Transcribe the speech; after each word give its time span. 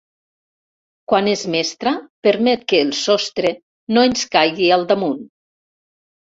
Quan 1.11 1.29
és 1.33 1.43
mestra 1.57 1.93
permet 2.29 2.65
que 2.73 2.81
el 2.87 2.91
sostre 3.03 3.55
no 3.95 4.09
ens 4.09 4.27
caigui 4.39 4.73
al 4.81 4.91
damunt. 4.95 5.25